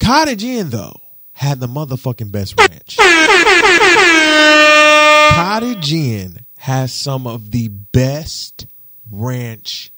[0.00, 1.00] Cottage Inn though
[1.34, 2.96] had the motherfucking best ranch.
[5.34, 8.66] Cottage Inn has some of the best
[9.10, 9.92] ranch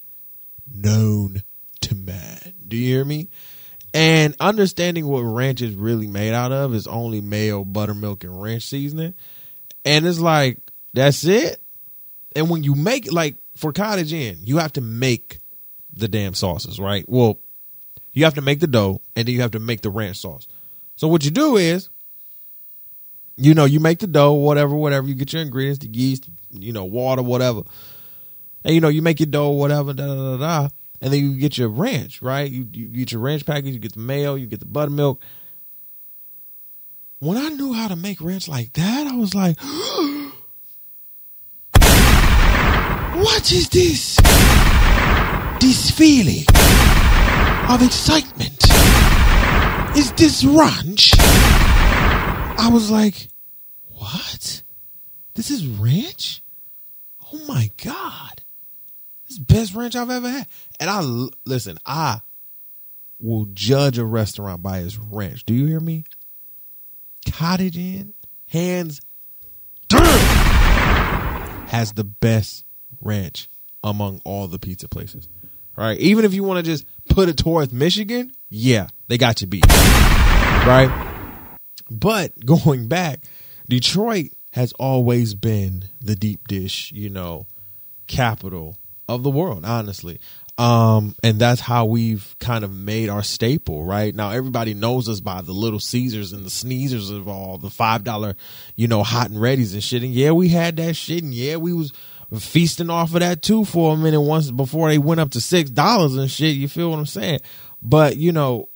[0.71, 1.43] known
[1.81, 2.53] to man.
[2.67, 3.29] Do you hear me?
[3.93, 8.63] And understanding what ranch is really made out of is only mayo, buttermilk, and ranch
[8.63, 9.13] seasoning.
[9.85, 10.59] And it's like,
[10.93, 11.61] that's it.
[12.35, 15.39] And when you make like for Cottage Inn, you have to make
[15.93, 17.05] the damn sauces, right?
[17.07, 17.39] Well,
[18.11, 20.47] you have to make the dough and then you have to make the ranch sauce.
[20.97, 21.89] So what you do is,
[23.37, 25.07] you know, you make the dough, whatever, whatever.
[25.07, 27.61] You get your ingredients, the yeast, you know, water, whatever.
[28.65, 30.69] And you know, you make your dough, whatever, da da da da.
[30.99, 32.49] And then you get your ranch, right?
[32.49, 35.21] You, you get your ranch package, you get the mayo, you get the buttermilk.
[37.19, 39.59] When I knew how to make ranch like that, I was like,
[43.21, 44.17] what is this?
[45.59, 46.45] This feeling
[47.69, 48.63] of excitement.
[49.97, 51.13] Is this ranch?
[51.17, 53.29] I was like,
[53.89, 54.61] what?
[55.33, 56.43] This is ranch?
[57.33, 58.43] Oh my God.
[59.25, 60.45] This is the best ranch I've ever had.
[60.79, 61.01] And I,
[61.45, 62.21] listen, I
[63.19, 65.43] will judge a restaurant by its ranch.
[65.47, 66.03] Do you hear me?
[67.31, 68.13] Cottage Inn,
[68.45, 69.01] hands
[71.69, 72.65] has the best
[73.01, 73.49] ranch
[73.83, 75.27] among all the pizza places.
[75.75, 75.97] Right?
[75.97, 79.65] Even if you want to just put it towards Michigan, yeah, they got you beat.
[79.67, 80.91] Right?
[81.89, 83.19] But going back,
[83.69, 87.47] Detroit has always been the deep dish, you know,
[88.07, 90.19] capital of the world, honestly.
[90.57, 94.13] Um, and that's how we've kind of made our staple, right?
[94.13, 98.03] Now everybody knows us by the little Caesars and the sneezers of all the five
[98.03, 98.35] dollar,
[98.75, 100.01] you know, hot and readies and shit.
[100.01, 101.93] And yeah, we had that shit, and yeah, we was
[102.39, 105.69] feasting off of that too for a minute once before they went up to six
[105.69, 106.55] dollars and shit.
[106.55, 107.39] You feel what I'm saying?
[107.81, 108.69] But you know,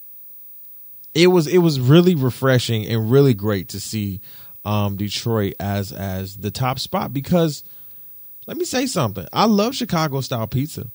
[1.14, 4.22] it was it was really refreshing and really great to see
[4.66, 7.64] um, Detroit as as the top spot because
[8.48, 9.28] let me say something.
[9.32, 10.88] I love Chicago style pizza.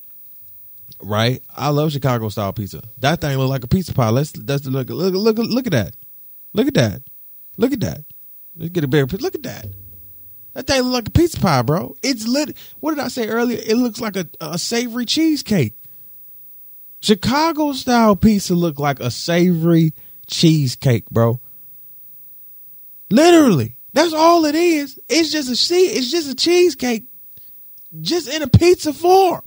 [1.01, 1.43] Right?
[1.55, 2.81] I love Chicago style pizza.
[2.99, 4.09] That thing look like a pizza pie.
[4.09, 5.95] Let's let's look look look look at that.
[6.53, 7.03] Look at that.
[7.57, 8.03] Look at that.
[8.55, 9.67] Let's get a bigger look at that.
[10.53, 11.95] That thing look like a pizza pie, bro.
[12.01, 12.57] It's lit.
[12.79, 13.59] What did I say earlier?
[13.63, 15.76] It looks like a, a savory cheesecake.
[17.01, 19.93] Chicago style pizza look like a savory
[20.27, 21.39] cheesecake, bro.
[23.09, 23.77] Literally.
[23.93, 24.99] That's all it is.
[25.09, 25.75] It's just a.
[25.75, 27.05] It's just a cheesecake,
[27.99, 29.41] just in a pizza form.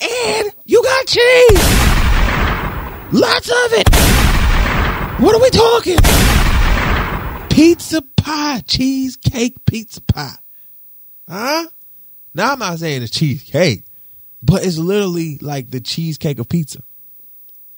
[0.00, 1.62] And you got cheese.
[3.12, 3.88] Lots of it.
[5.20, 5.98] What are we talking?
[7.50, 10.34] Pizza pie, cheesecake pizza pie.
[11.28, 11.66] Huh?
[12.34, 13.84] Now I'm not saying it's cheesecake,
[14.44, 16.82] but it's literally like the cheesecake of pizza.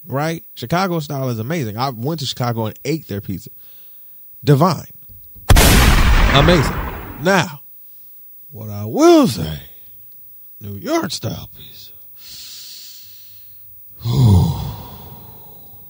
[0.04, 0.44] Right?
[0.54, 1.76] Chicago style is amazing.
[1.76, 3.50] I went to Chicago and ate their pizza.
[4.42, 4.86] Divine.
[6.34, 6.76] Amazing.
[7.22, 7.62] Now,
[8.50, 9.60] what I will say,
[10.60, 11.92] New York style pizza.
[14.06, 14.60] Ooh,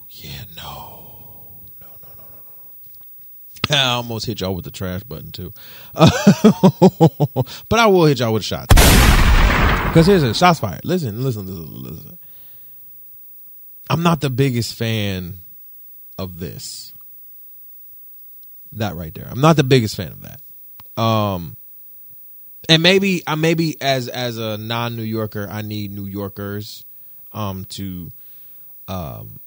[0.09, 1.63] yeah, no.
[1.81, 2.71] No, no, no, no,
[3.71, 5.51] I almost hit y'all with the trash button too.
[5.93, 8.73] but I will hit y'all with shots.
[9.87, 10.85] Because here's a shots fired.
[10.85, 12.17] Listen, listen, listen, listen.
[13.89, 15.35] I'm not the biggest fan
[16.17, 16.93] of this.
[18.73, 19.27] That right there.
[19.29, 21.01] I'm not the biggest fan of that.
[21.01, 21.57] Um
[22.69, 26.83] and maybe I maybe as as a non New Yorker, I need New Yorkers
[27.31, 28.11] um to
[28.87, 29.39] um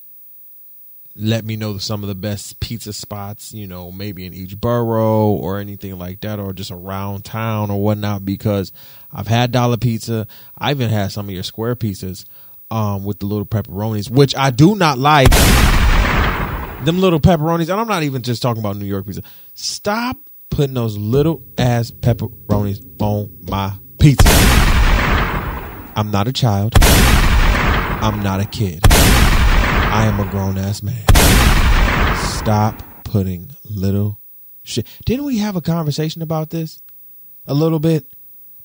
[1.16, 5.28] let me know some of the best pizza spots, you know, maybe in each borough
[5.28, 8.72] or anything like that, or just around town or whatnot, because
[9.12, 10.26] I've had dollar pizza.
[10.56, 12.24] I even had some of your square pizzas
[12.70, 15.30] um, with the little pepperonis, which I do not like.
[16.84, 19.22] Them little pepperonis, and I'm not even just talking about New York pizza.
[19.54, 20.16] Stop
[20.48, 24.28] putting those little ass pepperonis on my pizza.
[25.94, 26.74] I'm not a child.
[26.80, 28.80] I'm not a kid.
[29.90, 31.04] I am a grown ass man.
[32.16, 34.20] Stop putting little
[34.62, 34.86] shit.
[35.04, 36.80] Didn't we have a conversation about this
[37.46, 38.06] a little bit,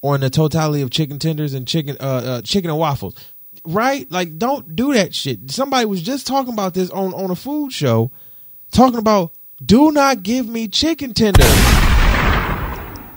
[0.01, 3.15] or in the totality of chicken tenders and chicken, uh, uh chicken and waffles?
[3.65, 4.09] right?
[4.11, 5.51] Like, don't do that shit.
[5.51, 8.11] Somebody was just talking about this on on a food show,
[8.71, 9.33] talking about
[9.63, 11.45] do not give me chicken tenders.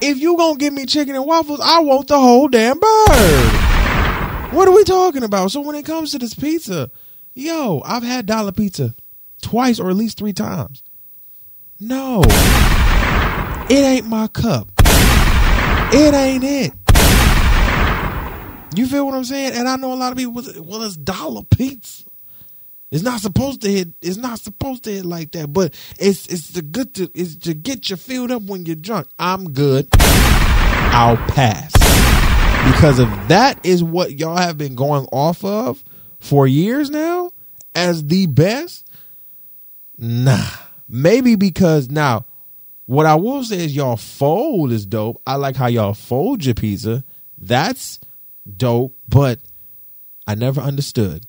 [0.01, 3.53] If you gonna give me chicken and waffles, I want the whole damn bird.
[4.55, 5.51] What are we talking about?
[5.51, 6.90] So when it comes to this pizza,
[7.38, 8.94] yo, I've had dollar pizza
[9.40, 10.83] twice or at least three times.
[11.81, 12.22] No,
[13.70, 14.68] it ain't my cup.
[15.90, 16.72] It ain't it.
[18.77, 19.53] You feel what I'm saying?
[19.55, 20.42] And I know a lot of people.
[20.62, 22.05] Well, it's dollar pizza.
[22.90, 23.88] It's not supposed to hit.
[24.03, 25.53] It's not supposed to hit like that.
[25.53, 29.07] But it's it's the good to it's to get you filled up when you're drunk.
[29.18, 29.88] I'm good.
[30.90, 31.72] I'll pass
[32.72, 35.85] because if that is what y'all have been going off of
[36.18, 37.31] for years now
[37.74, 38.88] as the best,
[39.96, 40.48] nah.
[40.88, 42.24] Maybe because now,
[42.87, 45.20] what I will say is y'all fold is dope.
[45.26, 47.04] I like how y'all fold your pizza.
[47.37, 48.00] That's
[48.57, 49.38] dope, but
[50.26, 51.24] I never understood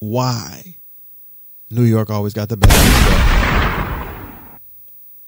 [0.00, 0.76] why
[1.70, 3.34] New York always got the best pizza.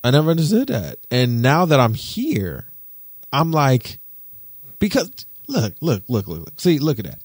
[0.05, 0.99] I never understood that.
[1.11, 2.67] And now that I'm here,
[3.33, 3.99] I'm like,
[4.79, 5.11] because
[5.49, 6.61] look, look, look, look, look.
[6.61, 7.21] See, look at that.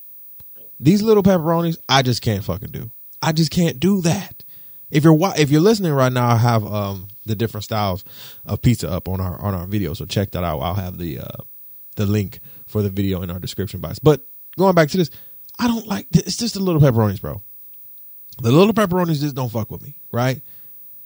[0.82, 2.90] These little pepperonis, I just can't fucking do.
[3.22, 4.44] I just can't do that.
[4.90, 8.04] If you're if you're listening right now, I have um the different styles
[8.46, 10.60] of pizza up on our on our video, so check that out.
[10.60, 11.44] I'll have the uh
[11.96, 14.00] the link for the video in our description box.
[14.00, 14.26] But
[14.58, 15.12] going back to this,
[15.60, 17.44] I don't like it's just the little pepperonis, bro.
[18.42, 20.42] The little pepperonis just don't fuck with me, right?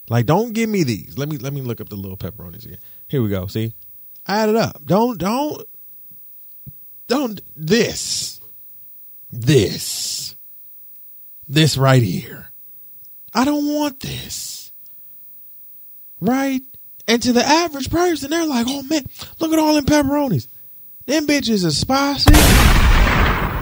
[0.08, 1.18] Like don't give me these.
[1.18, 2.78] Let me let me look up the little pepperonis again.
[3.08, 3.46] Here we go.
[3.46, 3.74] See?
[4.26, 4.80] Add it up.
[4.86, 5.62] Don't don't
[7.08, 8.35] don't this
[9.40, 10.36] this
[11.48, 12.46] this right here
[13.36, 14.72] I don't want this.
[16.22, 16.62] Right?
[17.06, 19.04] And to the average person, they're like, oh man,
[19.38, 20.48] look at all them pepperonis.
[21.04, 22.32] Them bitches are spicy,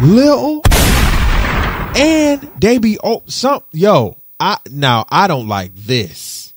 [0.01, 0.63] little,
[1.97, 4.17] and they be oh some yo.
[4.39, 6.55] I now I don't like this.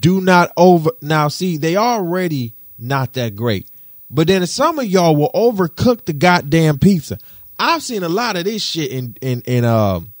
[0.00, 1.28] Do not over now.
[1.28, 3.68] See, they already not that great,
[4.10, 7.18] but then some of y'all will overcook the goddamn pizza.
[7.58, 10.12] I've seen a lot of this shit in in in um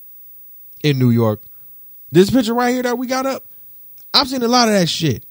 [0.82, 1.42] in New York
[2.14, 3.44] this picture right here that we got up,
[4.14, 5.26] I've seen a lot of that shit.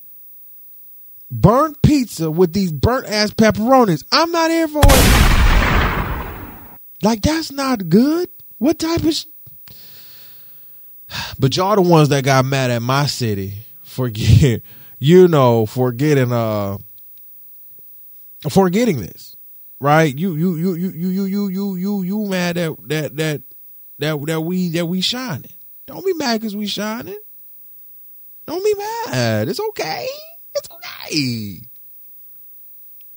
[1.32, 4.04] Burnt pizza with these burnt ass pepperonis.
[4.12, 6.80] I'm not here for it.
[7.02, 8.28] Like that's not good.
[8.58, 9.14] What type of?
[9.14, 9.26] Sh-
[11.40, 14.62] but y'all the ones that got mad at my city for get,
[15.00, 16.78] you know, for getting uh,
[18.50, 19.33] for getting this,
[19.84, 20.18] right?
[20.18, 23.42] You you you you you you you you you mad that that that
[24.00, 25.52] that that we that we shining.
[25.86, 27.20] Don't be mad because we shining.
[28.46, 29.50] Don't be mad.
[29.50, 30.08] It's okay.
[30.56, 31.60] It's okay.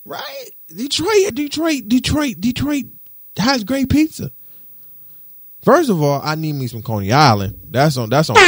[0.04, 0.50] Right?
[0.74, 2.86] Detroit, Detroit, Detroit, Detroit
[3.36, 4.32] has great pizza.
[5.62, 7.60] First of all, I need me some Coney Island.
[7.70, 8.10] That's on.
[8.10, 8.36] That's on.
[8.36, 8.42] you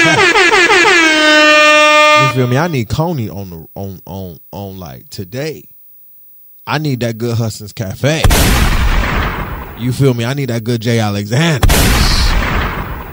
[2.34, 2.56] feel me?
[2.56, 5.68] I need Coney on the on on on like today.
[6.68, 8.22] I need that good Hudson's Cafe.
[9.82, 10.26] You feel me?
[10.26, 10.98] I need that good J.
[10.98, 11.66] Alexander.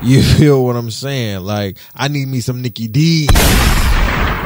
[0.04, 1.40] You feel what I'm saying?
[1.40, 3.28] Like, I need me some Nikki D.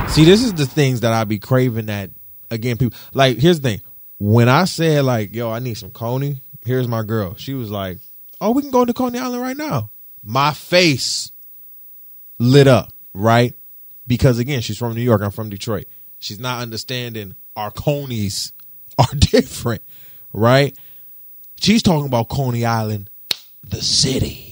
[0.09, 2.11] See, this is the things that I be craving that
[2.51, 3.81] again, people like here's the thing.
[4.19, 7.33] When I said like, yo, I need some Coney, here's my girl.
[7.35, 7.97] She was like,
[8.39, 9.89] Oh, we can go to Coney Island right now.
[10.23, 11.31] My face
[12.37, 13.55] lit up, right?
[14.05, 15.85] Because again, she's from New York, I'm from Detroit.
[16.19, 18.53] She's not understanding our Coneys
[18.99, 19.81] are different,
[20.33, 20.77] right?
[21.59, 23.09] She's talking about Coney Island,
[23.63, 24.49] the city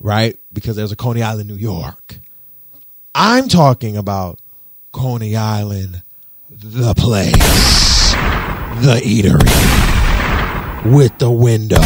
[0.00, 0.38] right?
[0.52, 2.18] Because there's a Coney Island, New York.
[3.14, 4.38] I'm talking about
[4.92, 6.02] Coney Island,
[6.50, 8.12] the place,
[8.84, 9.42] the eatery,
[10.94, 11.80] with the windows,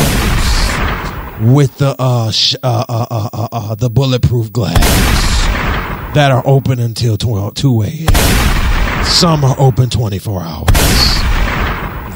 [1.55, 4.79] with the uh, sh- uh, uh, uh, uh, uh, the bulletproof glass
[6.15, 9.05] that are open until 12, 2 a.m.
[9.05, 10.67] Some are open 24 hours.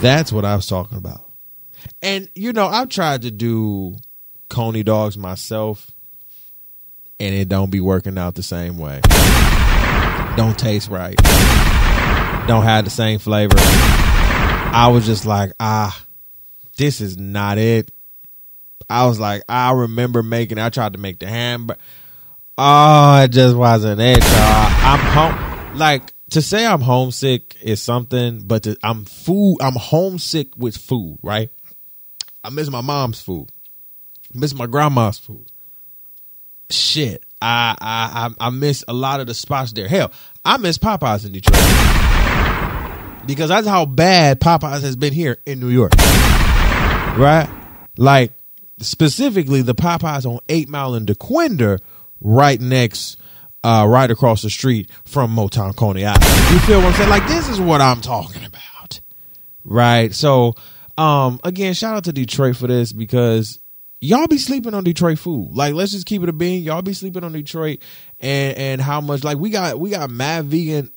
[0.04, 1.22] That's what I was talking about.
[2.02, 3.96] And you know, I've tried to do
[4.50, 5.90] coney dogs myself
[7.18, 9.00] and it don't be working out the same way.
[10.36, 11.16] Don't taste right.
[12.46, 13.54] Don't have the same flavor.
[13.56, 15.98] I was just like, ah,
[16.76, 17.90] this is not it.
[18.90, 20.58] I was like, I remember making.
[20.58, 21.80] I tried to make the hamburger.
[22.58, 24.28] Oh, it just wasn't it, y'all.
[24.28, 25.78] I'm home.
[25.78, 29.58] Like to say I'm homesick is something, but to, I'm food.
[29.60, 31.50] I'm homesick with food, right?
[32.44, 33.48] I miss my mom's food
[34.34, 35.46] miss my grandma's food.
[36.70, 39.88] Shit, I I I miss a lot of the spots there.
[39.88, 40.10] Hell,
[40.44, 41.56] I miss Popeyes in Detroit
[43.26, 45.92] because that's how bad Popeyes has been here in New York.
[47.16, 47.48] Right?
[47.96, 48.32] Like
[48.78, 51.80] specifically the Popeyes on Eight Mile and Dequindre,
[52.20, 53.18] right next,
[53.64, 56.22] uh, right across the street from Motown Coney Island.
[56.52, 57.08] You feel what I'm saying?
[57.10, 59.00] Like this is what I'm talking about,
[59.64, 60.14] right?
[60.14, 60.54] So,
[60.98, 63.58] um, again, shout out to Detroit for this because
[64.00, 65.50] y'all be sleeping on Detroit food.
[65.54, 66.62] Like, let's just keep it a bean.
[66.62, 67.78] Y'all be sleeping on Detroit
[68.20, 70.90] and and how much like we got we got mad vegan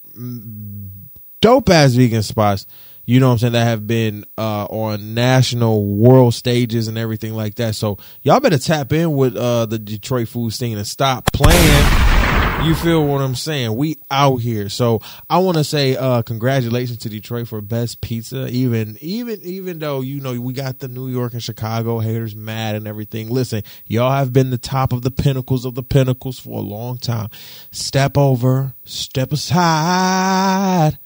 [1.42, 2.66] dope ass vegan spots
[3.10, 7.36] you know what I'm saying, that have been uh, on national world stages and everything
[7.36, 7.74] like that.
[7.76, 12.27] So y'all better tap in with uh, the Detroit food scene and stop playing.
[12.64, 13.76] You feel what I'm saying?
[13.76, 14.68] We out here.
[14.68, 15.00] So
[15.30, 18.48] I want to say uh, congratulations to Detroit for best pizza.
[18.50, 22.76] Even even even though you know we got the New York and Chicago haters mad
[22.76, 23.30] and everything.
[23.30, 26.98] Listen, y'all have been the top of the pinnacles of the pinnacles for a long
[26.98, 27.30] time.
[27.72, 30.98] Step over, step aside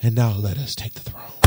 [0.00, 1.37] and now let us take the throne.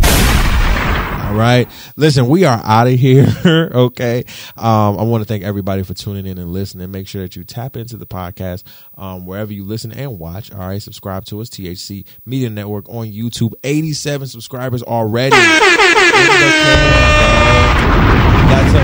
[1.32, 1.69] All right.
[1.95, 3.25] Listen, we are out of here.
[3.73, 4.25] okay.
[4.57, 6.91] Um, I want to thank everybody for tuning in and listening.
[6.91, 8.63] Make sure that you tap into the podcast
[8.97, 10.51] um, wherever you listen and watch.
[10.51, 10.82] All right.
[10.82, 13.53] Subscribe to us, THC Media Network on YouTube.
[13.63, 15.38] 87 subscribers already.
[15.38, 15.71] That's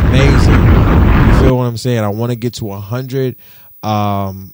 [0.06, 0.54] amazing.
[0.54, 2.00] You feel what I'm saying?
[2.00, 3.36] I want to get to 100.
[3.84, 4.54] Um,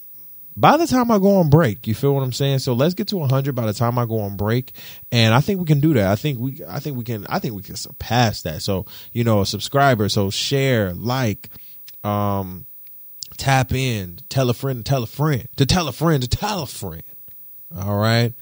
[0.56, 1.88] by the time I go on break.
[1.88, 2.60] You feel what I'm saying?
[2.60, 4.74] So let's get to 100 by the time I go on break,
[5.12, 6.12] and I think we can do that.
[6.12, 8.62] I think we, I think we can, I think we can surpass that.
[8.62, 11.50] So you know, subscriber, so share, like,
[12.04, 12.66] um,
[13.38, 16.68] tap in, tell a friend, tell a friend, to tell a friend, to tell a
[16.68, 17.04] friend.
[17.76, 18.34] All right.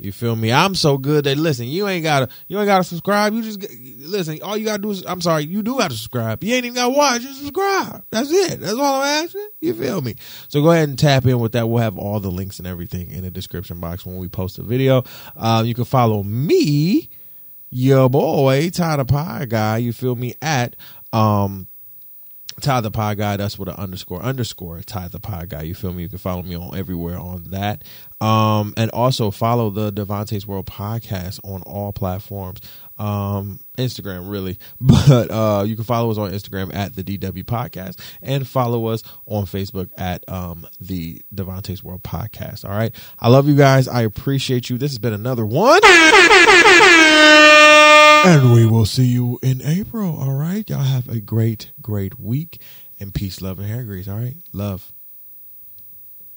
[0.00, 0.52] You feel me?
[0.52, 3.34] I'm so good that listen, you ain't gotta you ain't gotta subscribe.
[3.34, 3.60] You just
[3.98, 4.40] listen.
[4.42, 6.44] All you gotta do is I'm sorry, you do gotta subscribe.
[6.44, 7.22] You ain't even gotta watch.
[7.22, 8.04] Just subscribe.
[8.10, 8.60] That's it.
[8.60, 9.48] That's all I'm asking.
[9.60, 10.14] You feel me?
[10.48, 11.68] So go ahead and tap in with that.
[11.68, 14.62] We'll have all the links and everything in the description box when we post a
[14.62, 15.02] video.
[15.34, 17.08] Um, you can follow me,
[17.70, 19.78] your boy Ty the Pie Guy.
[19.78, 20.76] You feel me at
[21.12, 21.66] um
[22.60, 23.36] Ty the Pie Guy.
[23.36, 25.62] That's with an underscore underscore Ty the Pie Guy.
[25.62, 26.02] You feel me?
[26.02, 27.84] You can follow me on everywhere on that.
[28.20, 32.60] Um, and also follow the Devontae's World podcast on all platforms.
[32.98, 38.00] Um, Instagram really, but uh, you can follow us on Instagram at the DW Podcast
[38.20, 42.64] and follow us on Facebook at um the Devontae's World Podcast.
[42.64, 43.86] All right, I love you guys.
[43.86, 44.78] I appreciate you.
[44.78, 45.80] This has been another one.
[48.24, 50.18] And we will see you in April.
[50.18, 50.68] All right.
[50.68, 52.60] Y'all have a great, great week
[53.00, 54.08] and peace, love, and hair grease.
[54.08, 54.36] All right.
[54.52, 54.92] Love.